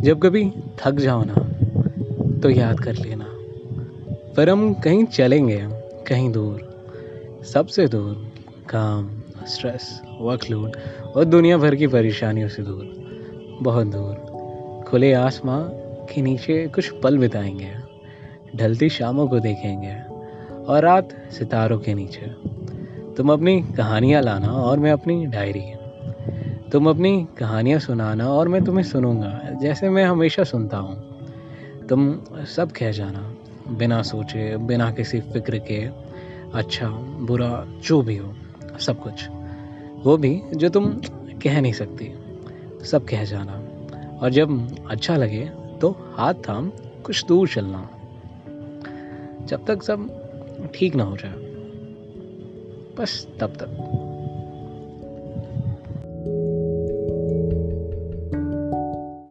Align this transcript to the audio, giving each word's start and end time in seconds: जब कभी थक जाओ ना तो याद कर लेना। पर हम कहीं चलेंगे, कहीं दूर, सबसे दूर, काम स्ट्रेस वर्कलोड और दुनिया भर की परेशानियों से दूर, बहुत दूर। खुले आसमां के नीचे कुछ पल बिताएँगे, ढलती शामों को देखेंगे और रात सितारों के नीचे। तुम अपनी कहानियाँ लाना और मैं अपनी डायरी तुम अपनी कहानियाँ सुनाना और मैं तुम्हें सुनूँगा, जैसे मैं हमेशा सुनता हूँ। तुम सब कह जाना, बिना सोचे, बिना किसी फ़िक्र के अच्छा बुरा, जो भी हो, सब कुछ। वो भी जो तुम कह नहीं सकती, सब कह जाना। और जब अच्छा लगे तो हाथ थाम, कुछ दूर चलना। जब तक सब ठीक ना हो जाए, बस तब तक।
जब 0.00 0.18
कभी 0.22 0.52
थक 0.78 0.92
जाओ 0.92 1.22
ना 1.26 1.34
तो 2.40 2.50
याद 2.50 2.80
कर 2.80 2.94
लेना। 2.94 3.24
पर 4.36 4.50
हम 4.50 4.74
कहीं 4.74 5.04
चलेंगे, 5.04 5.68
कहीं 6.06 6.32
दूर, 6.32 6.84
सबसे 7.52 7.88
दूर, 7.88 8.32
काम 8.68 9.10
स्ट्रेस 9.46 10.02
वर्कलोड 10.20 10.76
और 11.16 11.24
दुनिया 11.24 11.58
भर 11.58 11.74
की 11.74 11.86
परेशानियों 11.86 12.48
से 12.48 12.62
दूर, 12.62 12.84
बहुत 13.62 13.86
दूर। 13.86 14.14
खुले 14.88 15.12
आसमां 15.12 15.60
के 16.06 16.22
नीचे 16.22 16.68
कुछ 16.68 16.92
पल 17.02 17.18
बिताएँगे, 17.18 17.70
ढलती 18.56 18.88
शामों 18.88 19.28
को 19.28 19.40
देखेंगे 19.40 19.96
और 20.64 20.82
रात 20.82 21.08
सितारों 21.30 21.78
के 21.78 21.94
नीचे। 21.94 22.26
तुम 23.14 23.32
अपनी 23.32 23.62
कहानियाँ 23.62 24.22
लाना 24.22 24.48
और 24.48 24.78
मैं 24.78 24.92
अपनी 24.92 25.26
डायरी 25.26 25.60
तुम 26.72 26.88
अपनी 26.90 27.26
कहानियाँ 27.38 27.80
सुनाना 27.80 28.28
और 28.28 28.48
मैं 28.48 28.64
तुम्हें 28.64 28.84
सुनूँगा, 28.84 29.40
जैसे 29.60 29.88
मैं 29.88 30.04
हमेशा 30.04 30.44
सुनता 30.44 30.76
हूँ। 30.76 31.86
तुम 31.86 32.20
सब 32.46 32.72
कह 32.72 32.90
जाना, 32.90 33.34
बिना 33.68 34.02
सोचे, 34.02 34.56
बिना 34.56 34.90
किसी 34.90 35.20
फ़िक्र 35.20 35.58
के 35.58 35.78
अच्छा 36.58 36.88
बुरा, 37.20 37.66
जो 37.82 38.02
भी 38.02 38.16
हो, 38.16 38.34
सब 38.80 39.02
कुछ। 39.02 39.28
वो 40.06 40.16
भी 40.16 40.42
जो 40.54 40.68
तुम 40.68 40.88
कह 41.42 41.60
नहीं 41.60 41.72
सकती, 41.72 42.12
सब 42.84 43.04
कह 43.04 43.24
जाना। 43.24 43.62
और 44.18 44.30
जब 44.30 44.76
अच्छा 44.86 45.16
लगे 45.16 45.44
तो 45.80 45.90
हाथ 46.14 46.34
थाम, 46.34 46.70
कुछ 47.04 47.24
दूर 47.26 47.48
चलना। 47.48 47.88
जब 49.46 49.64
तक 49.66 49.82
सब 49.82 50.08
ठीक 50.74 50.94
ना 50.94 51.04
हो 51.04 51.16
जाए, 51.16 51.34
बस 52.98 53.26
तब 53.40 53.50
तक। 53.50 54.05